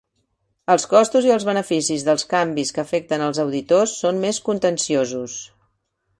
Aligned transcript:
Els 0.75 0.85
costos 0.93 1.27
i 1.29 1.33
els 1.35 1.45
beneficis 1.49 2.05
dels 2.07 2.25
canvis 2.31 2.73
que 2.79 2.81
afecten 2.85 3.27
els 3.27 3.43
auditors 3.45 3.95
són 4.01 4.25
més 4.27 4.43
contenciosos. 4.51 5.39